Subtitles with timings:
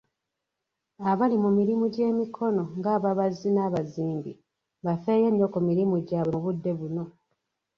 [1.11, 4.31] Abali mu mirimu gy'emikono ng'ababazzi, n'abazimbi,
[4.85, 7.03] bafeeyo nnyo ku mirimu gyabwe mu budde buno.